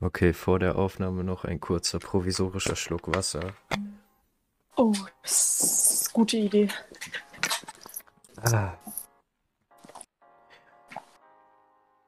Okay, 0.00 0.32
vor 0.34 0.58
der 0.58 0.76
Aufnahme 0.76 1.24
noch 1.24 1.44
ein 1.44 1.60
kurzer 1.60 1.98
provisorischer 1.98 2.76
Schluck 2.76 3.14
Wasser. 3.14 3.54
Oh, 4.76 4.92
das 5.22 5.60
ist 6.02 6.06
eine 6.08 6.12
gute 6.12 6.36
Idee. 6.36 6.68
Ah. 8.42 8.74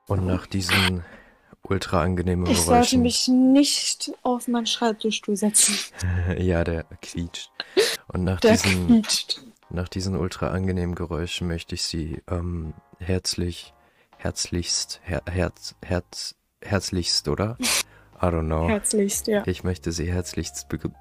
Und 0.06 0.26
nach 0.26 0.46
diesen 0.46 1.04
ultra 1.62 2.02
angenehmen 2.02 2.46
Ich 2.46 2.58
sollte 2.58 2.72
Geräuschen. 2.72 3.02
mich 3.02 3.28
nicht 3.28 4.12
auf 4.22 4.48
meinen 4.48 4.66
Schreibtischstuhl 4.66 5.36
setzen. 5.36 5.74
ja, 6.38 6.64
der 6.64 6.84
quietscht. 7.00 7.50
Und 8.08 8.24
nach 8.24 8.40
Der 8.40 8.52
diesen, 8.52 8.86
quietscht. 8.86 9.40
nach 9.70 9.88
diesen 9.88 10.16
ultra 10.16 10.48
angenehmen 10.50 10.94
Geräuschen 10.94 11.46
möchte 11.48 11.74
ich 11.74 11.82
Sie 11.82 12.22
ähm, 12.30 12.74
herzlich, 12.98 13.74
herzlichst, 14.16 15.00
her, 15.04 15.22
herz, 15.26 15.74
herz, 15.82 16.34
herzlichst, 16.64 17.28
oder? 17.28 17.56
I 18.20 18.26
don't 18.26 18.46
know. 18.46 18.68
Herzlichst, 18.68 19.28
ja. 19.28 19.42
Ich 19.46 19.64
möchte 19.64 19.92
Sie 19.92 20.10
herzlichst 20.12 20.66
begrü- 20.70 20.92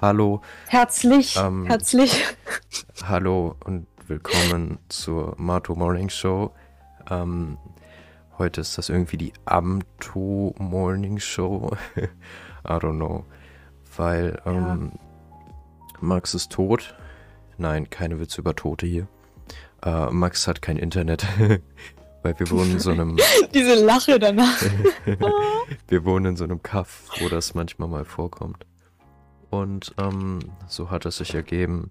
Hallo, 0.00 0.42
Herzlich, 0.68 1.36
Ähm, 1.36 1.66
herzlich. 1.66 2.24
hallo 3.04 3.56
und 3.64 3.86
willkommen 4.06 4.78
zur 4.90 5.34
Mato 5.38 5.74
Morning 5.74 6.10
Show. 6.10 6.52
Ähm, 7.10 7.56
heute 8.36 8.60
ist 8.60 8.76
das 8.76 8.90
irgendwie 8.90 9.16
die 9.16 9.32
Amto 9.46 10.54
Morning 10.58 11.18
Show. 11.18 11.74
I 11.96 12.70
don't 12.72 12.96
know. 12.96 13.24
Weil 13.96 14.42
ähm, 14.44 14.92
Max 16.00 16.34
ist 16.34 16.52
tot. 16.52 16.94
Nein, 17.56 17.88
keine 17.88 18.18
Witze 18.20 18.42
über 18.42 18.54
Tote 18.54 18.84
hier. 18.86 19.06
Äh, 19.82 20.10
Max 20.10 20.46
hat 20.48 20.60
kein 20.60 20.76
Internet. 20.76 21.24
Weil 22.24 22.40
wir 22.40 22.50
wohnen 22.50 22.72
in 22.72 22.80
so 22.80 22.90
einem 22.90 23.18
Diese 23.54 23.84
Lache 23.84 24.18
danach. 24.18 24.62
Wir 25.88 26.04
wohnen 26.06 26.24
in 26.24 26.36
so 26.36 26.44
einem 26.44 26.62
Kaff, 26.62 27.10
wo 27.20 27.28
das 27.28 27.54
manchmal 27.54 27.86
mal 27.88 28.06
vorkommt. 28.06 28.64
Und 29.50 29.94
ähm, 29.98 30.38
so 30.66 30.90
hat 30.90 31.04
es 31.04 31.18
sich 31.18 31.34
ergeben, 31.34 31.90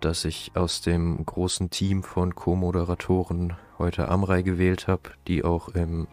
dass 0.00 0.24
ich 0.24 0.52
aus 0.54 0.80
dem 0.80 1.26
großen 1.26 1.70
Team 1.70 2.04
von 2.04 2.36
Co-Moderatoren 2.36 3.54
heute 3.78 4.08
Amrei 4.08 4.42
gewählt 4.42 4.86
habe, 4.86 5.10
die 5.26 5.42
auch 5.42 5.70
im 5.70 6.06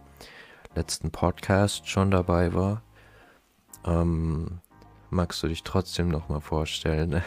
letzten 0.74 1.12
Podcast 1.12 1.88
schon 1.88 2.10
dabei 2.10 2.56
war. 2.56 2.82
Ähm, 3.86 4.60
magst 5.12 5.44
du 5.44 5.48
dich 5.48 5.62
trotzdem 5.62 6.08
nochmal 6.10 6.42
vorstellen? 6.42 7.22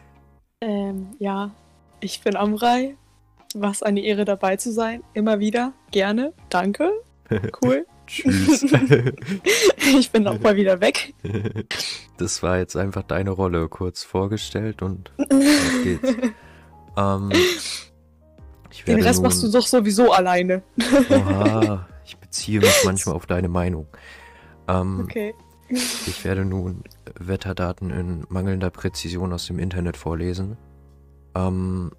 ähm, 0.60 1.16
ja, 1.18 1.52
ich 2.00 2.20
bin 2.20 2.36
Amrei. 2.36 2.96
Was 3.54 3.82
eine 3.82 4.00
Ehre 4.00 4.24
dabei 4.24 4.56
zu 4.56 4.72
sein. 4.72 5.02
Immer 5.14 5.38
wieder. 5.38 5.72
Gerne. 5.90 6.32
Danke. 6.50 6.90
Cool. 7.62 7.86
Tschüss. 8.06 8.62
ich 9.98 10.10
bin 10.12 10.28
auch 10.28 10.38
mal 10.40 10.56
wieder 10.56 10.80
weg. 10.82 11.14
das 12.18 12.42
war 12.42 12.58
jetzt 12.58 12.76
einfach 12.76 13.02
deine 13.02 13.30
Rolle 13.30 13.66
kurz 13.70 14.02
vorgestellt 14.02 14.82
und 14.82 15.10
auf 15.16 15.82
geht's. 15.82 16.12
Ähm, 16.98 17.32
ich 18.70 18.84
Den 18.84 18.96
werde 18.96 19.04
Rest 19.06 19.20
nun, 19.20 19.22
machst 19.30 19.42
du 19.42 19.50
doch 19.50 19.66
sowieso 19.66 20.12
alleine. 20.12 20.62
Oha, 21.10 21.88
ich 22.04 22.18
beziehe 22.18 22.60
mich 22.60 22.82
manchmal 22.84 23.16
auf 23.16 23.24
deine 23.24 23.48
Meinung. 23.48 23.86
Ähm, 24.68 25.00
Okay. 25.04 25.34
Ich 25.70 26.24
werde 26.24 26.44
nun 26.44 26.84
Wetterdaten 27.18 27.90
in 27.90 28.24
mangelnder 28.28 28.70
Präzision 28.70 29.32
aus 29.32 29.46
dem 29.46 29.58
Internet 29.58 29.96
vorlesen. 29.96 30.58
Ähm, 31.34 31.90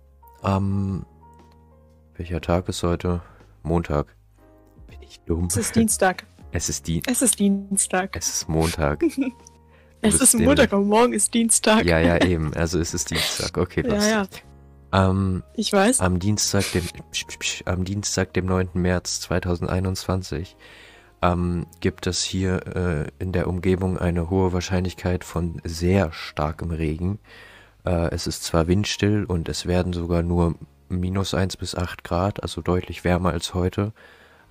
am 0.42 1.06
welcher 2.18 2.42
Tag 2.42 2.70
ist 2.70 2.84
heute? 2.84 3.22
Montag. 3.64 4.16
Bin 4.88 4.98
ich 5.02 5.20
dumm? 5.22 5.48
Es 5.48 5.58
ist 5.58 5.76
Dienstag. 5.76 6.26
Es 6.52 6.70
ist 6.70 6.88
die. 6.88 7.02
Es 7.06 7.22
ist 7.22 7.38
Dienstag. 7.38 8.16
Es 8.16 8.30
ist 8.30 8.48
Montag. 8.50 9.04
Es 10.02 10.22
ist. 10.22 10.40
Montag 10.40 10.72
und 10.72 10.88
morgen 10.88 11.12
ist 11.12 11.34
Dienstag. 11.34 11.84
Ja, 11.86 12.00
ja, 12.00 12.18
eben. 12.26 12.54
Also 12.54 12.80
es 12.80 12.94
ist 12.94 13.10
Dienstag. 13.10 13.58
Okay, 13.58 13.84
ja, 13.86 13.94
passt. 13.94 14.10
ja. 14.10 15.10
Ähm, 15.10 15.44
Ich 15.56 15.74
weiß. 15.74 16.00
Am 16.00 16.20
Dienstag, 16.20 16.64
dem, 16.72 16.84
psch, 17.12 17.26
psch, 17.28 17.40
psch, 17.40 17.64
am 17.66 17.84
Dienstag, 17.84 18.34
dem 18.34 18.46
9. 18.46 18.70
März 18.76 19.20
2021, 19.22 20.56
ähm, 21.22 21.66
gibt 21.82 22.08
es 22.08 22.24
hier 22.24 22.66
äh, 22.76 23.12
in 23.22 23.34
der 23.34 23.48
Umgebung 23.48 23.98
eine 23.98 24.30
hohe 24.30 24.54
Wahrscheinlichkeit 24.54 25.26
von 25.26 25.60
sehr 25.66 26.14
starkem 26.14 26.72
Regen. 26.72 27.20
Äh, 27.84 28.14
es 28.14 28.28
ist 28.28 28.44
zwar 28.44 28.68
windstill 28.68 29.26
und 29.26 29.50
es 29.50 29.66
werden 29.66 29.92
sogar 29.92 30.22
nur 30.22 30.56
minus 30.90 31.34
1 31.34 31.58
bis 31.58 31.76
8 31.76 32.04
Grad, 32.04 32.42
also 32.44 32.62
deutlich 32.62 33.04
wärmer 33.04 33.32
als 33.32 33.54
heute, 33.54 33.94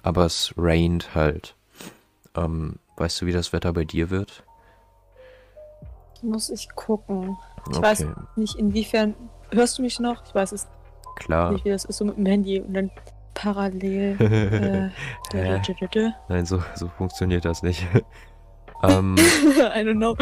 aber 0.03 0.25
es 0.25 0.53
raint 0.57 1.15
halt. 1.15 1.55
Ähm, 2.37 2.77
weißt 2.97 3.21
du, 3.23 3.27
wie 3.27 3.33
das 3.33 3.53
Wetter 3.53 3.73
bei 3.73 3.85
dir 3.85 4.11
wird? 4.11 4.43
Muss 6.23 6.51
ich 6.51 6.69
gucken. 6.75 7.37
Ich 7.71 7.81
weiß 7.81 8.07
nicht, 8.37 8.57
inwiefern. 8.57 9.15
Hörst 9.51 9.79
du 9.79 9.83
mich 9.83 10.01
noch? 10.01 10.25
Ich 10.27 10.35
weiß 10.35 10.53
es 10.53 10.67
klar. 11.17 11.53
nicht, 11.53 11.65
wie 11.65 11.71
das 11.71 11.85
ist, 11.85 11.99
so 11.99 12.05
mit 12.05 12.17
dem 12.17 12.27
Handy 12.27 12.61
und 12.61 12.75
dann 12.75 12.91
parallel. 13.35 14.17
äh. 15.35 15.61
Nein, 16.29 16.47
so, 16.47 16.63
so 16.75 16.89
funktioniert 16.89 17.45
das 17.45 17.63
nicht. 17.63 17.87
ähm, 18.83 19.17
I 19.19 19.81
don't 19.81 19.97
know. 19.97 20.17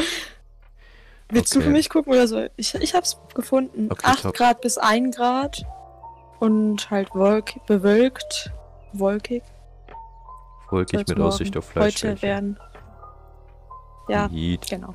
Willst 1.30 1.54
du 1.54 1.60
Okay. 1.60 1.68
für 1.68 1.72
mich 1.72 1.88
gucken 1.88 2.12
oder 2.12 2.26
so? 2.26 2.46
Ich, 2.56 2.74
ich 2.74 2.94
hab's 2.94 3.18
gefunden. 3.34 3.88
Okay, 3.90 4.06
8 4.06 4.22
top. 4.22 4.34
Grad 4.34 4.60
bis 4.60 4.76
1 4.76 5.16
Grad. 5.16 5.64
Und 6.42 6.90
halt 6.90 7.14
wolk 7.14 7.64
bewölkt. 7.68 8.50
Wolkig. 8.94 9.44
wolkig 10.70 10.98
mit 10.98 11.08
morgen 11.10 11.22
Aussicht 11.22 11.56
auf 11.56 11.72
Heute 11.76 11.98
Fleisch. 11.98 12.22
werden. 12.22 12.58
Ja, 14.08 14.26
Yeet. 14.26 14.68
genau. 14.68 14.92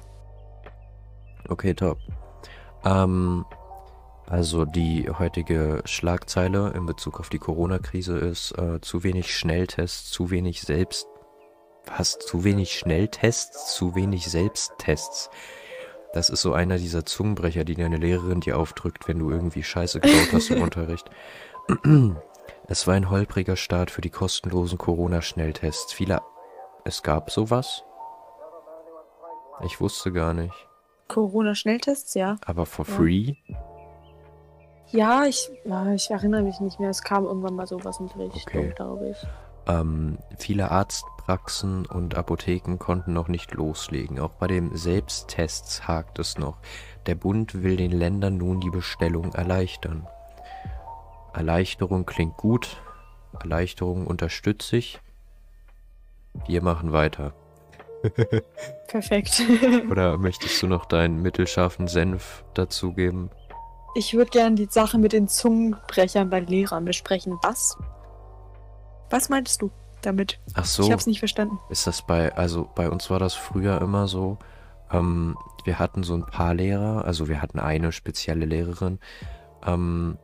Okay, 1.48 1.74
top. 1.74 2.00
Ähm, 2.84 3.46
also 4.26 4.66
die 4.66 5.10
heutige 5.10 5.84
Schlagzeile 5.86 6.72
in 6.72 6.86
Bezug 6.86 7.18
auf 7.22 7.30
die 7.30 7.40
Corona-Krise 7.40 8.18
ist 8.18 8.52
äh, 8.58 8.82
zu 8.82 9.06
wenig 9.06 9.34
Schnelltests, 9.34 10.12
zu 10.12 10.30
wenig 10.30 10.64
Selbst... 10.64 11.08
Was? 11.86 12.20
Zu 12.20 12.44
wenig 12.44 12.78
Schnelltests, 12.78 13.74
zu 13.74 13.96
wenig 13.96 14.30
Selbsttests. 14.30 15.30
Das 16.18 16.30
ist 16.32 16.42
so 16.42 16.54
einer 16.54 16.80
dieser 16.80 17.06
Zungenbrecher, 17.06 17.64
die 17.64 17.76
deine 17.76 17.98
Lehrerin 17.98 18.40
dir 18.40 18.58
aufdrückt, 18.58 19.08
wenn 19.08 19.20
du 19.20 19.30
irgendwie 19.30 19.62
Scheiße 19.62 20.00
gebaut 20.00 20.30
hast 20.34 20.50
im 20.50 20.62
Unterricht. 20.64 21.08
Es 22.68 22.88
war 22.88 22.96
ein 22.96 23.12
holpriger 23.12 23.56
Start 23.56 23.92
für 23.92 24.02
die 24.02 24.10
kostenlosen 24.10 24.80
Corona-Schnelltests. 24.80 25.94
Viele... 25.94 26.22
Es 26.86 27.04
gab 27.04 27.30
sowas? 27.30 27.84
Ich 29.64 29.80
wusste 29.80 30.12
gar 30.12 30.34
nicht. 30.34 30.56
Corona-Schnelltests, 31.08 32.16
ja. 32.16 32.38
Aber 32.48 32.66
for 32.66 32.88
Ja. 32.88 32.94
free? 32.96 33.34
Ja, 34.88 35.26
ich, 35.26 35.52
ja, 35.66 35.94
ich 35.94 36.10
erinnere 36.10 36.42
mich 36.42 36.60
nicht 36.62 36.80
mehr. 36.80 36.90
Es 36.90 37.04
kam 37.04 37.26
irgendwann 37.26 37.54
mal 37.54 37.68
sowas 37.68 38.00
in 38.00 38.08
die 38.08 38.18
Richtung, 38.24 38.42
Okay. 38.64 38.74
glaube 38.76 39.10
ich. 39.10 39.18
Ähm, 39.68 40.18
viele 40.38 40.72
Arztpraxen 40.72 41.86
und 41.86 42.16
Apotheken 42.16 42.78
konnten 42.78 43.14
noch 43.14 43.28
nicht 43.28 43.54
loslegen. 43.54 44.20
Auch 44.20 44.32
bei 44.32 44.48
den 44.48 44.76
Selbsttests 44.76 45.88
hakt 45.88 46.20
es 46.20 46.38
noch. 46.38 46.58
Der 47.06 47.16
Bund 47.16 47.64
will 47.64 47.76
den 47.76 47.92
Ländern 47.92 48.38
nun 48.38 48.62
die 48.62 48.70
Bestellung 48.70 49.34
erleichtern. 49.34 50.08
Erleichterung 51.34 52.06
klingt 52.06 52.38
gut. 52.38 52.78
Erleichterung 53.40 54.08
unterstütze 54.08 54.78
ich. 54.78 55.00
Wir 56.48 56.62
machen 56.62 56.92
weiter. 56.92 57.34
Perfekt. 58.88 59.44
Oder 59.92 60.18
möchtest 60.18 60.62
du 60.62 60.68
noch 60.68 60.86
deinen 60.86 61.22
mittelscharfen 61.22 61.88
Senf 61.88 62.44
dazugeben? 62.54 63.30
Ich 63.96 64.14
würde 64.14 64.30
gerne 64.30 64.56
die 64.56 64.68
Sache 64.70 64.98
mit 64.98 65.14
den 65.14 65.28
Zungenbrechern 65.28 66.30
bei 66.30 66.40
Lehrern 66.40 66.86
besprechen. 66.86 67.38
Was? 67.42 67.78
Was 69.10 69.30
meintest 69.30 69.62
du 69.62 69.72
damit? 70.02 70.40
Ach 70.54 70.66
so. 70.66 70.84
Ich 70.84 70.92
hab's 70.92 71.08
nicht 71.08 71.20
verstanden. 71.20 71.60
Ist 71.70 71.88
das 71.88 72.02
bei, 72.02 72.36
also 72.36 72.70
bei 72.76 72.90
uns 72.90 73.10
war 73.10 73.20
das 73.20 73.34
früher 73.34 73.82
immer 73.82 74.08
so, 74.08 74.38
ähm, 74.92 75.38
wir 75.66 75.80
hatten 75.80 76.04
so 76.04 76.14
ein 76.16 76.26
paar 76.26 76.54
Lehrer, 76.54 77.06
also 77.06 77.28
wir 77.28 77.42
hatten 77.42 77.60
eine 77.60 77.92
spezielle 77.92 78.46
Lehrerin, 78.46 79.00
ähm, 79.66 80.18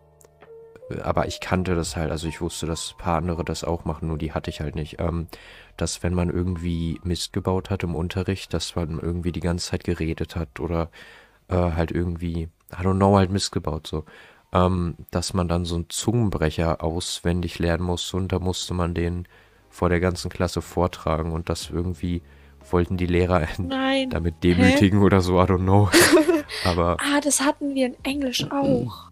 aber 1.01 1.27
ich 1.27 1.39
kannte 1.39 1.75
das 1.75 1.95
halt, 1.95 2.11
also 2.11 2.27
ich 2.27 2.41
wusste, 2.41 2.65
dass 2.65 2.93
ein 2.93 2.97
paar 2.97 3.17
andere 3.17 3.43
das 3.43 3.63
auch 3.63 3.85
machen, 3.85 4.07
nur 4.07 4.17
die 4.17 4.33
hatte 4.33 4.49
ich 4.49 4.61
halt 4.61 4.75
nicht, 4.75 4.99
ähm, 4.99 5.27
dass 5.77 6.03
wenn 6.03 6.13
man 6.13 6.29
irgendwie 6.29 6.99
Mist 7.03 7.33
gebaut 7.33 7.69
hat 7.69 7.83
im 7.83 7.95
Unterricht, 7.95 8.53
dass 8.53 8.75
man 8.75 8.99
irgendwie 8.99 9.31
die 9.31 9.39
ganze 9.39 9.71
Zeit 9.71 9.83
geredet 9.83 10.35
hat 10.35 10.59
oder 10.59 10.89
äh, 11.47 11.55
halt 11.55 11.91
irgendwie, 11.91 12.49
I 12.71 12.83
don't 12.83 12.97
know, 12.97 13.17
halt 13.17 13.31
Mist 13.31 13.51
gebaut 13.51 13.87
so, 13.87 14.05
ähm, 14.53 14.95
dass 15.11 15.33
man 15.33 15.47
dann 15.47 15.65
so 15.65 15.75
einen 15.75 15.89
Zungenbrecher 15.89 16.83
auswendig 16.83 17.59
lernen 17.59 17.83
musste 17.83 18.17
und 18.17 18.31
da 18.31 18.39
musste 18.39 18.73
man 18.73 18.93
den 18.93 19.27
vor 19.69 19.89
der 19.89 19.99
ganzen 19.99 20.29
Klasse 20.29 20.61
vortragen 20.61 21.31
und 21.31 21.49
das 21.49 21.69
irgendwie 21.69 22.21
wollten 22.69 22.95
die 22.95 23.07
Lehrer 23.07 23.47
Nein. 23.57 24.09
damit 24.11 24.43
demütigen 24.43 25.01
oder 25.01 25.21
so, 25.21 25.39
I 25.41 25.43
don't 25.45 25.63
know. 25.63 25.89
Aber 26.65 26.97
Ah, 26.99 27.19
das 27.21 27.41
hatten 27.41 27.73
wir 27.75 27.87
in 27.87 27.95
Englisch 28.03 28.45
auch. 28.51 29.09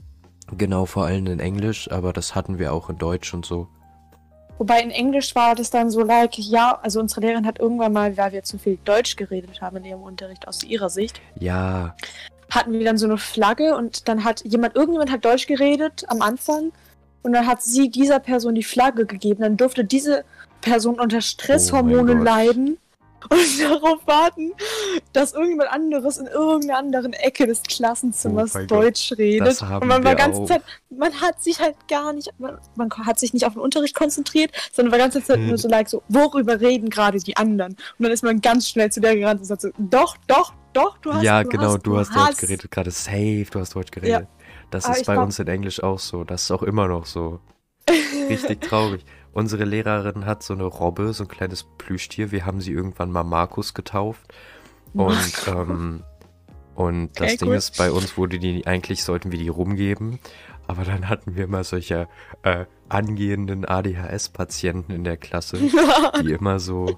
genau, 0.57 0.85
vor 0.85 1.05
allem 1.05 1.25
in 1.27 1.39
Englisch, 1.39 1.89
aber 1.91 2.13
das 2.13 2.35
hatten 2.35 2.59
wir 2.59 2.71
auch 2.73 2.89
in 2.89 2.97
Deutsch 2.97 3.33
und 3.33 3.45
so. 3.45 3.67
Wobei 4.57 4.81
in 4.81 4.91
Englisch 4.91 5.33
war 5.33 5.55
das 5.55 5.71
dann 5.71 5.89
so 5.89 6.03
like, 6.03 6.37
ja, 6.37 6.77
also 6.83 6.99
unsere 6.99 7.21
Lehrerin 7.21 7.47
hat 7.47 7.57
irgendwann 7.57 7.93
mal, 7.93 8.15
weil 8.15 8.31
wir 8.31 8.43
zu 8.43 8.59
viel 8.59 8.77
Deutsch 8.85 9.15
geredet 9.15 9.59
haben 9.59 9.77
in 9.77 9.85
ihrem 9.85 10.03
Unterricht 10.03 10.47
aus 10.47 10.63
ihrer 10.63 10.89
Sicht, 10.89 11.19
Ja, 11.39 11.95
hatten 12.51 12.73
wir 12.73 12.85
dann 12.85 12.97
so 12.97 13.07
eine 13.07 13.17
Flagge 13.17 13.75
und 13.75 14.07
dann 14.07 14.23
hat 14.23 14.43
jemand, 14.45 14.75
irgendjemand 14.75 15.11
hat 15.11 15.25
Deutsch 15.25 15.47
geredet 15.47 16.03
am 16.07 16.21
Anfang 16.21 16.71
und 17.23 17.33
dann 17.33 17.47
hat 17.47 17.63
sie 17.63 17.89
dieser 17.89 18.19
Person 18.19 18.53
die 18.53 18.63
Flagge 18.63 19.05
gegeben. 19.05 19.41
Dann 19.41 19.57
durfte 19.57 19.83
diese 19.83 20.23
Person 20.59 20.99
unter 20.99 21.21
Stresshormone 21.21 22.11
Oh 22.11 22.15
Gott. 22.15 22.25
leiden 22.25 22.77
und 23.29 23.59
darauf 23.61 24.05
warten, 24.05 24.51
dass 25.13 25.33
irgendjemand 25.33 25.71
anderes 25.71 26.17
in 26.17 26.27
irgendeiner 26.27 26.79
anderen 26.79 27.13
Ecke 27.13 27.47
des 27.47 27.63
Klassenzimmers 27.63 28.55
Oh 28.55 28.57
mein 28.59 28.67
Gott. 28.67 28.83
Deutsch 28.83 29.13
redet. 29.17 29.61
Und 29.61 29.87
man 29.87 30.03
war 30.03 30.15
ganze 30.15 30.41
auch. 30.41 30.47
Zeit, 30.47 30.61
man 30.89 31.13
hat 31.21 31.41
sich 31.41 31.59
halt 31.59 31.75
gar 31.87 32.13
nicht, 32.13 32.29
man, 32.39 32.57
man 32.75 32.89
hat 32.91 33.19
sich 33.19 33.33
nicht 33.33 33.45
auf 33.45 33.53
den 33.53 33.61
Unterricht 33.61 33.95
konzentriert, 33.95 34.51
sondern 34.71 34.91
war 34.91 34.99
ganze 34.99 35.23
Zeit 35.23 35.37
Hm. 35.37 35.47
nur 35.47 35.57
so 35.57 35.67
like 35.67 35.89
so, 35.89 36.03
worüber 36.09 36.59
reden 36.59 36.89
gerade 36.89 37.19
die 37.19 37.37
anderen? 37.37 37.73
Und 37.73 38.03
dann 38.03 38.11
ist 38.11 38.23
man 38.23 38.41
ganz 38.41 38.69
schnell 38.69 38.91
zu 38.91 38.99
der 39.01 39.15
gerannt 39.15 39.39
und 39.41 39.45
sagt 39.45 39.61
so, 39.61 39.69
doch, 39.77 40.17
doch, 40.27 40.53
doch, 40.73 40.97
du 40.99 41.13
hast 41.13 41.23
ja, 41.23 41.43
du 41.43 41.49
genau, 41.49 41.73
hast, 41.73 41.83
du 41.83 41.97
hast 41.97 42.15
Deutsch 42.15 42.37
geredet, 42.37 42.71
gerade 42.71 42.91
safe, 42.91 43.45
du 43.51 43.59
hast 43.59 43.75
Deutsch 43.75 43.91
geredet. 43.91 44.27
Das 44.69 44.85
Aber 44.85 44.95
ist 44.97 45.05
bei 45.05 45.13
glaub- 45.13 45.25
uns 45.25 45.37
in 45.37 45.47
Englisch 45.47 45.83
auch 45.83 45.99
so, 45.99 46.23
das 46.23 46.43
ist 46.43 46.51
auch 46.51 46.63
immer 46.63 46.87
noch 46.87 47.05
so. 47.05 47.39
Richtig 48.29 48.61
traurig. 48.61 49.03
Unsere 49.33 49.63
Lehrerin 49.65 50.25
hat 50.25 50.43
so 50.43 50.53
eine 50.53 50.63
Robbe, 50.63 51.13
so 51.13 51.23
ein 51.23 51.27
kleines 51.29 51.65
Plüschtier. 51.77 52.31
Wir 52.31 52.45
haben 52.45 52.59
sie 52.61 52.71
irgendwann 52.71 53.11
mal 53.11 53.23
Markus 53.23 53.73
getauft. 53.73 54.21
Und, 54.93 55.17
ähm, 55.47 56.03
und 56.75 57.11
das 57.19 57.27
Okay, 57.29 57.37
Ding 57.37 57.49
cool. 57.49 57.55
ist, 57.55 57.77
bei 57.77 57.91
uns 57.91 58.17
wurde 58.17 58.39
die, 58.39 58.67
eigentlich 58.67 59.03
sollten 59.03 59.31
wir 59.31 59.39
die 59.39 59.47
rumgeben. 59.47 60.19
Aber 60.67 60.83
dann 60.83 61.07
hatten 61.09 61.35
wir 61.35 61.47
mal 61.47 61.63
solche 61.63 62.07
äh, 62.43 62.65
angehenden 62.89 63.65
ADHS-Patienten 63.65 64.91
in 64.91 65.03
der 65.03 65.17
Klasse, 65.17 65.57
die 66.21 66.31
immer 66.31 66.59
so, 66.59 66.97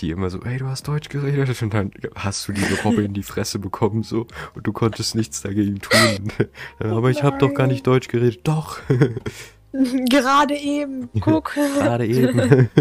die 0.00 0.10
immer 0.10 0.30
so, 0.30 0.40
ey, 0.42 0.58
du 0.58 0.66
hast 0.66 0.86
Deutsch 0.88 1.08
geredet 1.08 1.62
und 1.62 1.72
dann 1.74 1.90
hast 2.16 2.46
du 2.48 2.52
diese 2.52 2.80
Robbe 2.82 3.02
in 3.02 3.14
die 3.14 3.22
Fresse 3.22 3.58
bekommen 3.60 4.02
so 4.02 4.26
und 4.54 4.66
du 4.66 4.72
konntest 4.72 5.14
nichts 5.14 5.42
dagegen 5.42 5.78
tun. 5.80 6.32
Aber 6.80 7.10
ich 7.10 7.22
habe 7.22 7.38
doch 7.38 7.54
gar 7.54 7.66
nicht 7.68 7.86
Deutsch 7.86 8.08
geredet. 8.08 8.40
Doch, 8.44 8.78
Gerade 10.10 10.56
eben, 10.56 11.08
guck. 11.20 11.54
gerade 11.78 12.06
eben. 12.06 12.68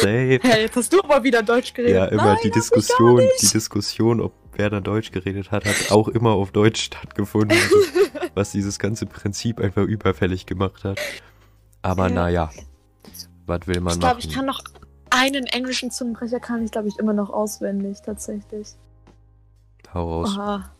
Safe. 0.00 0.40
Hey, 0.42 0.62
jetzt 0.62 0.76
hast 0.76 0.92
du 0.92 1.00
aber 1.00 1.22
wieder 1.22 1.42
Deutsch 1.42 1.72
geredet. 1.72 1.94
Ja, 1.94 2.06
immer 2.06 2.24
Nein, 2.24 2.38
die 2.42 2.48
ich 2.48 2.54
Diskussion, 2.54 3.20
die 3.40 3.46
Diskussion, 3.46 4.20
ob 4.20 4.32
wer 4.54 4.68
dann 4.70 4.82
Deutsch 4.82 5.12
geredet 5.12 5.52
hat, 5.52 5.64
hat 5.64 5.92
auch 5.92 6.08
immer 6.08 6.30
auf 6.30 6.50
Deutsch 6.50 6.82
stattgefunden, 6.86 7.56
so, 7.70 7.76
was 8.34 8.50
dieses 8.50 8.78
ganze 8.80 9.06
Prinzip 9.06 9.60
einfach 9.60 9.82
überfällig 9.84 10.46
gemacht 10.46 10.82
hat. 10.82 10.98
Aber 11.82 12.08
Ja. 12.08 12.14
naja, 12.14 12.50
was 13.46 13.66
will 13.68 13.80
man 13.80 13.92
Ich 13.94 14.00
glaube, 14.00 14.16
machen? 14.16 14.28
ich 14.28 14.34
kann 14.34 14.46
noch 14.46 14.60
einen 15.10 15.46
englischen 15.46 15.92
Zungenbrecher 15.92 16.40
kann 16.40 16.64
ich, 16.64 16.72
glaube 16.72 16.88
ich, 16.88 16.98
immer 16.98 17.12
noch 17.12 17.30
auswendig, 17.30 17.98
tatsächlich. 18.04 18.74
Hau 19.94 20.22
raus. 20.22 20.30
Aha. 20.36 20.72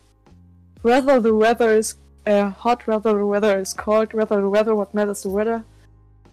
Whether 0.83 1.23
the 1.23 1.31
weather 1.31 1.77
is 1.77 1.97
uh, 2.27 2.51
hot, 2.63 2.87
whether 2.87 3.13
the 3.15 3.27
weather 3.27 3.59
is 3.59 3.77
cold, 3.77 4.13
whether 4.13 4.41
the 4.41 4.49
weather, 4.49 4.75
what 4.75 4.95
matters 4.95 5.23
the 5.23 5.31
weather. 5.31 5.65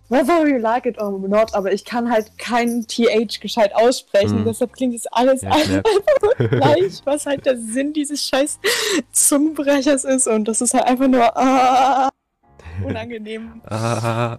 Whether 0.09 0.47
you 0.47 0.59
like 0.59 0.85
it 0.85 1.01
or 1.01 1.17
not, 1.17 1.55
aber 1.55 1.71
ich 1.71 1.85
kann 1.85 2.11
halt 2.11 2.37
kein 2.37 2.85
TH 2.87 3.39
gescheit 3.39 3.73
aussprechen, 3.73 4.39
Hm. 4.39 4.45
deshalb 4.45 4.73
klingt 4.73 4.93
es 4.95 5.07
alles 5.07 5.41
Ja, 5.41 5.51
einfach 5.51 5.83
so 6.21 6.47
gleich, 6.49 7.01
was 7.05 7.25
halt 7.25 7.45
der 7.45 7.57
Sinn 7.57 7.93
dieses 7.93 8.23
scheiß 8.27 8.59
Zungenbrechers 9.11 10.03
ist 10.03 10.27
und 10.27 10.47
das 10.47 10.61
ist 10.61 10.73
halt 10.73 10.85
einfach 10.85 11.07
nur 11.07 11.35
ah, 11.37 12.09
unangenehm. 12.85 13.61
Ah, 13.69 14.37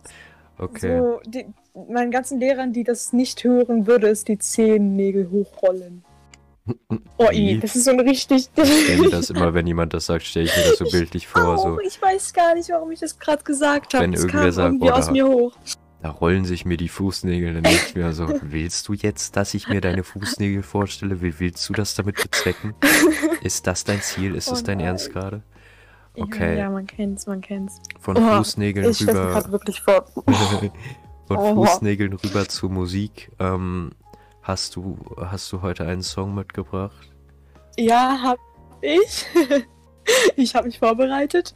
okay. 0.58 0.98
So, 0.98 1.20
die, 1.24 1.46
meinen 1.88 2.10
ganzen 2.10 2.38
Lehrern, 2.38 2.72
die 2.72 2.84
das 2.84 3.12
nicht 3.12 3.42
hören, 3.42 3.86
würde 3.86 4.08
es 4.08 4.24
die 4.24 4.38
Zehennägel 4.38 5.30
hochrollen. 5.30 6.04
Oh, 7.18 7.28
i, 7.30 7.56
Wie? 7.56 7.60
das 7.60 7.76
ist 7.76 7.84
so 7.84 7.90
ein 7.90 8.00
richtig. 8.00 8.48
Ich 8.56 8.98
mir 9.00 9.10
das 9.10 9.30
immer, 9.30 9.52
wenn 9.52 9.66
jemand 9.66 9.92
das 9.92 10.06
sagt, 10.06 10.24
stelle 10.24 10.46
ich 10.46 10.56
mir 10.56 10.62
das 10.64 10.78
so 10.78 10.84
bildlich 10.86 11.26
vor. 11.26 11.46
Auch, 11.58 11.62
So, 11.62 11.80
ich 11.80 12.00
weiß 12.00 12.32
gar 12.32 12.54
nicht, 12.54 12.70
warum 12.70 12.90
ich 12.90 13.00
das 13.00 13.18
gerade 13.18 13.44
gesagt 13.44 13.92
habe. 13.94 14.04
Wenn 14.04 14.14
Es 14.14 14.20
irgendwer 14.24 14.52
sagt, 14.52 14.68
irgendwie 14.68 14.88
boah, 14.88 14.96
aus 14.96 15.06
da- 15.06 15.12
mir 15.12 15.26
hoch. 15.26 15.56
da 16.02 16.08
rollen 16.10 16.44
sich 16.46 16.64
mir 16.64 16.78
die 16.78 16.88
Fußnägel. 16.88 17.52
Dann 17.54 17.62
denke 17.64 17.80
ich 17.88 17.94
mir 17.94 18.12
so, 18.14 18.28
willst 18.42 18.88
du 18.88 18.94
jetzt, 18.94 19.36
dass 19.36 19.52
ich 19.52 19.68
mir 19.68 19.82
deine 19.82 20.04
Fußnägel 20.04 20.62
vorstelle? 20.62 21.20
Will, 21.20 21.34
willst 21.38 21.68
du 21.68 21.74
das 21.74 21.94
damit 21.94 22.16
bezwecken? 22.22 22.74
Ist 23.42 23.66
das 23.66 23.84
dein 23.84 24.00
Ziel? 24.00 24.34
Ist 24.34 24.48
Oh 24.48 24.52
das 24.52 24.62
dein 24.62 24.78
nein. 24.78 24.86
Ernst 24.88 25.12
gerade? 25.12 25.42
Okay. 26.16 26.54
Ja, 26.54 26.60
ja, 26.64 26.70
man 26.70 26.86
kennt's, 26.86 27.26
man 27.26 27.40
ken's. 27.42 27.78
Von 28.00 28.16
Oh, 28.16 28.36
Fußnägeln 28.38 28.88
Ich 28.90 29.02
rüber. 29.02 29.12
gerade 29.12 29.52
wirklich 29.52 29.82
vor. 29.82 30.06
Von 31.26 31.36
Oh. 31.36 31.54
Fußnägeln 31.66 32.12
rüber 32.14 32.48
zur 32.48 32.70
Musik. 32.70 33.30
Ähm, 33.38 33.92
hast 34.44 34.76
du, 34.76 34.96
hast 35.16 35.50
du 35.50 35.62
heute 35.62 35.84
einen 35.86 36.02
Song 36.02 36.34
mitgebracht? 36.34 37.10
Ja, 37.76 38.20
hab 38.22 38.38
ich. 38.80 39.26
ich 40.36 40.54
habe 40.54 40.66
mich 40.66 40.78
vorbereitet. 40.78 41.54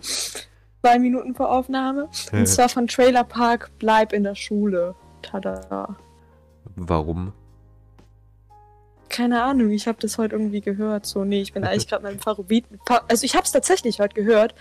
Zwei 0.81 0.99
Minuten 0.99 1.35
vor 1.35 1.51
Aufnahme. 1.53 2.09
Und 2.33 2.47
zwar 2.47 2.69
von 2.69 2.87
Trailer 2.87 3.25
Park 3.25 3.71
Bleib 3.79 4.13
in 4.13 4.25
der 4.25 4.35
Schule. 4.35 4.95
Tada. 5.23 5.97
Warum? 6.77 7.33
Keine 9.09 9.43
Ahnung, 9.43 9.71
ich 9.71 9.87
habe 9.87 9.99
das 10.01 10.17
heute 10.19 10.37
irgendwie 10.37 10.61
gehört. 10.61 11.07
So, 11.07 11.25
nee, 11.25 11.43
ich 11.43 11.53
bin 11.53 11.65
eigentlich 11.65 11.89
gerade 11.89 12.05
meinem 12.05 12.21
Favorit. 12.21 12.65
Also 13.09 13.25
ich 13.25 13.35
habe 13.35 13.45
es 13.45 13.53
tatsächlich 13.53 14.01
heute 14.01 14.15
gehört, 14.15 14.55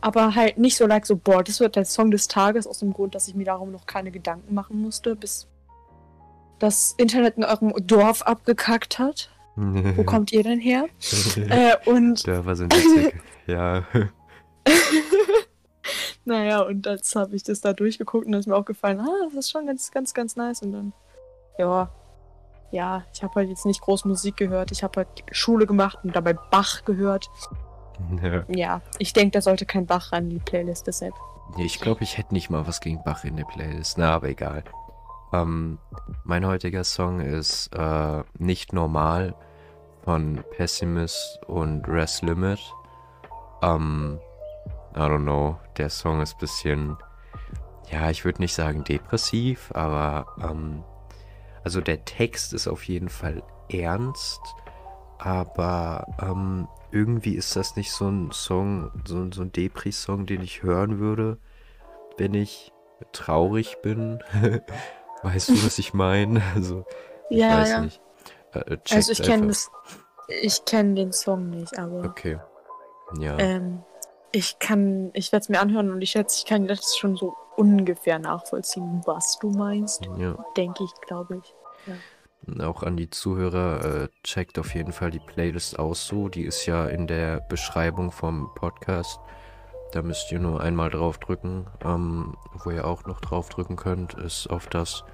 aber 0.00 0.34
halt 0.34 0.58
nicht 0.58 0.76
so 0.76 0.86
like 0.86 1.06
so, 1.06 1.16
boah, 1.16 1.42
das 1.42 1.60
wird 1.60 1.76
der 1.76 1.84
Song 1.84 2.10
des 2.10 2.28
Tages 2.28 2.66
aus 2.66 2.78
dem 2.78 2.92
Grund, 2.92 3.14
dass 3.14 3.28
ich 3.28 3.34
mir 3.34 3.44
darum 3.44 3.72
noch 3.72 3.86
keine 3.86 4.10
Gedanken 4.10 4.54
machen 4.54 4.80
musste, 4.80 5.16
bis 5.16 5.48
das 6.58 6.94
Internet 6.96 7.36
in 7.36 7.44
eurem 7.44 7.72
Dorf 7.86 8.22
abgekackt 8.22 8.98
hat. 8.98 9.30
Wo 9.56 10.04
kommt 10.04 10.32
ihr 10.32 10.42
denn 10.42 10.60
her? 10.60 10.86
äh, 11.36 11.76
und 11.86 12.26
Dörfer 12.26 12.56
sind 12.56 12.74
witzig. 12.74 13.14
ja. 13.46 13.84
naja, 16.24 16.60
und 16.62 16.86
jetzt 16.86 17.14
habe 17.16 17.34
ich 17.36 17.42
das 17.42 17.60
da 17.60 17.72
durchgeguckt 17.72 18.26
und 18.26 18.32
dann 18.32 18.40
ist 18.40 18.46
mir 18.46 18.56
auch 18.56 18.64
gefallen, 18.64 19.00
ah, 19.00 19.24
das 19.26 19.34
ist 19.34 19.50
schon 19.50 19.66
ganz, 19.66 19.90
ganz, 19.90 20.12
ganz 20.12 20.36
nice. 20.36 20.62
Und 20.62 20.72
dann, 20.72 20.92
ja, 21.58 21.90
ja, 22.70 23.04
ich 23.12 23.22
habe 23.22 23.34
halt 23.36 23.48
jetzt 23.48 23.64
nicht 23.64 23.80
groß 23.80 24.04
Musik 24.04 24.36
gehört. 24.36 24.72
Ich 24.72 24.82
habe 24.82 25.00
halt 25.00 25.08
Schule 25.30 25.66
gemacht 25.66 25.98
und 26.02 26.14
dabei 26.14 26.34
Bach 26.34 26.84
gehört. 26.84 27.30
ja. 28.22 28.44
Ja, 28.48 28.82
ich 28.98 29.12
denke, 29.14 29.30
da 29.32 29.40
sollte 29.40 29.64
kein 29.64 29.86
Bach 29.86 30.12
ran, 30.12 30.28
die 30.28 30.38
Playlist 30.38 30.86
deshalb. 30.86 31.14
Nee, 31.56 31.64
Ich 31.64 31.80
glaube, 31.80 32.02
ich 32.02 32.18
hätte 32.18 32.34
nicht 32.34 32.50
mal 32.50 32.66
was 32.66 32.80
gegen 32.80 33.02
Bach 33.04 33.24
in 33.24 33.36
der 33.36 33.44
Playlist. 33.44 33.96
Na, 33.96 34.14
aber 34.14 34.28
egal. 34.28 34.64
Ähm, 35.36 35.78
mein 36.24 36.46
heutiger 36.46 36.84
Song 36.84 37.20
ist 37.20 37.68
äh, 37.74 38.22
Nicht 38.38 38.72
Normal 38.72 39.34
von 40.04 40.42
Pessimist 40.56 41.40
und 41.46 41.86
Rest 41.88 42.22
Limit. 42.22 42.60
Ähm, 43.62 44.18
I 44.94 45.00
don't 45.00 45.22
know. 45.22 45.58
Der 45.76 45.90
Song 45.90 46.20
ist 46.22 46.34
ein 46.34 46.40
bisschen, 46.40 46.96
ja, 47.90 48.08
ich 48.10 48.24
würde 48.24 48.40
nicht 48.40 48.54
sagen 48.54 48.84
depressiv, 48.84 49.70
aber 49.74 50.26
ähm, 50.42 50.82
also 51.64 51.80
der 51.80 52.04
Text 52.04 52.52
ist 52.52 52.68
auf 52.68 52.84
jeden 52.84 53.08
Fall 53.08 53.42
ernst, 53.68 54.40
aber 55.18 56.06
ähm, 56.22 56.68
irgendwie 56.92 57.34
ist 57.34 57.56
das 57.56 57.76
nicht 57.76 57.92
so 57.92 58.08
ein 58.08 58.30
Song, 58.30 58.90
so, 59.04 59.30
so 59.32 59.42
ein 59.42 59.52
Depri-Song, 59.52 60.24
den 60.24 60.40
ich 60.40 60.62
hören 60.62 60.98
würde, 60.98 61.38
wenn 62.16 62.32
ich 62.32 62.72
traurig 63.12 63.82
bin. 63.82 64.22
weißt 65.22 65.50
du, 65.50 65.64
was 65.64 65.78
ich 65.78 65.94
meine? 65.94 66.42
Also, 66.54 66.84
ich 67.30 67.38
Ja, 67.38 67.60
weiß 67.60 67.70
ja. 67.70 67.80
nicht. 67.80 68.00
Äh, 68.52 68.58
äh, 68.74 68.78
Also 68.92 69.12
ich 69.12 69.22
kenne 69.22 69.52
ich 70.42 70.64
kenne 70.64 70.94
den 70.94 71.12
Song 71.12 71.50
nicht, 71.50 71.78
aber 71.78 72.04
Okay. 72.04 72.38
Ja. 73.18 73.38
ähm, 73.38 73.82
ich 74.32 74.58
kann, 74.58 75.10
ich 75.14 75.30
werde 75.32 75.44
es 75.44 75.48
mir 75.48 75.60
anhören 75.60 75.90
und 75.90 76.02
ich 76.02 76.10
schätze, 76.10 76.38
ich 76.38 76.46
kann 76.46 76.66
das 76.66 76.96
schon 76.96 77.16
so 77.16 77.34
ungefähr 77.56 78.18
nachvollziehen, 78.18 79.00
was 79.06 79.38
du 79.38 79.50
meinst. 79.50 80.04
ja. 80.18 80.36
Denke 80.56 80.84
ich, 80.84 80.90
glaube 81.06 81.40
ich. 81.42 81.54
Und 82.46 82.60
Auch 82.60 82.82
an 82.82 82.96
die 82.96 83.08
Zuhörer, 83.08 84.02
äh, 84.04 84.08
checkt 84.24 84.58
auf 84.58 84.74
jeden 84.74 84.92
Fall 84.92 85.10
die 85.10 85.20
Playlist 85.20 85.78
aus 85.78 86.06
so. 86.06 86.28
Die 86.28 86.42
ist 86.44 86.66
ja 86.66 86.86
in 86.86 87.06
der 87.06 87.40
Beschreibung 87.40 88.10
vom 88.12 88.50
Podcast. 88.54 89.18
Da 89.92 90.02
müsst 90.02 90.30
ihr 90.32 90.38
nur 90.38 90.60
einmal 90.60 90.90
draufdrücken. 90.90 91.66
Ähm, 91.84 92.36
wo 92.64 92.70
ihr 92.70 92.86
auch 92.86 93.04
noch 93.04 93.20
draufdrücken 93.20 93.76
könnt, 93.76 94.14
ist 94.14 94.48
auf 94.48 94.66
das 94.68 95.04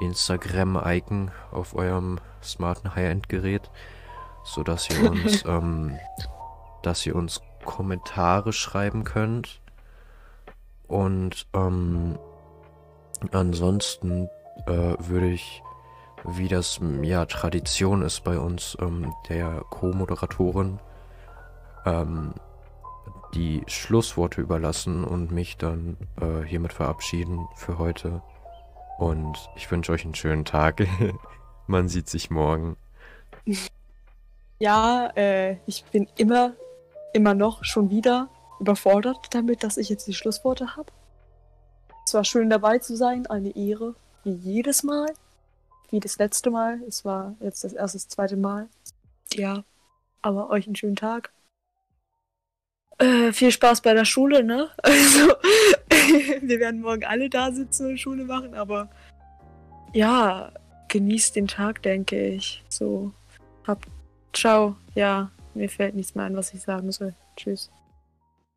Instagram-Icon 0.00 1.30
auf 1.52 1.74
eurem 1.74 2.18
smarten 2.42 2.94
High-End-Gerät, 2.94 3.70
sodass 4.44 4.88
ihr 4.90 5.10
uns, 5.10 5.44
ähm, 5.46 5.98
dass 6.82 7.04
ihr 7.06 7.14
uns 7.14 7.42
Kommentare 7.64 8.52
schreiben 8.52 9.04
könnt. 9.04 9.60
Und 10.86 11.46
ähm, 11.54 12.18
ansonsten 13.32 14.28
äh, 14.66 14.94
würde 14.98 15.30
ich 15.30 15.62
wie 16.24 16.48
das 16.48 16.80
ja 17.02 17.26
Tradition 17.26 18.02
ist 18.02 18.24
bei 18.24 18.38
uns 18.38 18.76
ähm, 18.80 19.12
der 19.28 19.62
Co-Moderatorin 19.70 20.80
ähm, 21.84 22.34
die 23.34 23.62
Schlussworte 23.66 24.40
überlassen 24.40 25.04
und 25.04 25.30
mich 25.30 25.56
dann 25.56 25.96
äh, 26.20 26.46
hiermit 26.46 26.72
verabschieden 26.72 27.46
für 27.56 27.78
heute. 27.78 28.22
Und 28.98 29.50
ich 29.56 29.70
wünsche 29.70 29.92
euch 29.92 30.04
einen 30.04 30.14
schönen 30.14 30.44
Tag. 30.44 30.86
Man 31.66 31.88
sieht 31.88 32.08
sich 32.08 32.30
morgen. 32.30 32.76
Ja, 34.58 35.10
äh, 35.16 35.56
ich 35.66 35.84
bin 35.84 36.08
immer, 36.16 36.54
immer 37.12 37.34
noch 37.34 37.64
schon 37.64 37.90
wieder 37.90 38.28
überfordert 38.60 39.34
damit, 39.34 39.64
dass 39.64 39.76
ich 39.76 39.88
jetzt 39.88 40.06
die 40.06 40.14
Schlussworte 40.14 40.76
habe. 40.76 40.92
Es 42.06 42.14
war 42.14 42.24
schön 42.24 42.50
dabei 42.50 42.78
zu 42.78 42.96
sein, 42.96 43.26
eine 43.26 43.56
Ehre, 43.56 43.94
wie 44.22 44.32
jedes 44.32 44.82
Mal, 44.82 45.12
wie 45.90 46.00
das 46.00 46.18
letzte 46.18 46.50
Mal. 46.50 46.80
Es 46.86 47.04
war 47.04 47.34
jetzt 47.40 47.64
das 47.64 47.72
erste, 47.72 47.98
das 47.98 48.08
zweite 48.08 48.36
Mal. 48.36 48.68
Ja, 49.32 49.64
aber 50.22 50.50
euch 50.50 50.66
einen 50.66 50.76
schönen 50.76 50.96
Tag. 50.96 51.32
Äh, 52.98 53.32
viel 53.32 53.50
Spaß 53.50 53.80
bei 53.80 53.94
der 53.94 54.04
Schule, 54.04 54.44
ne? 54.44 54.68
Also, 54.82 55.34
wir 56.42 56.60
werden 56.60 56.80
morgen 56.80 57.04
alle 57.04 57.28
da 57.28 57.52
sitzen 57.52 57.86
und 57.88 57.98
Schule 57.98 58.24
machen, 58.24 58.54
aber 58.54 58.88
ja, 59.92 60.52
genießt 60.88 61.36
den 61.36 61.48
Tag, 61.48 61.82
denke 61.82 62.28
ich. 62.28 62.62
So, 62.68 63.12
habt, 63.66 63.86
ciao. 64.32 64.76
Ja, 64.94 65.30
mir 65.54 65.68
fällt 65.68 65.94
nichts 65.94 66.14
mehr 66.14 66.24
ein, 66.24 66.36
was 66.36 66.52
ich 66.52 66.62
sagen 66.62 66.90
soll. 66.92 67.14
Tschüss. 67.36 67.70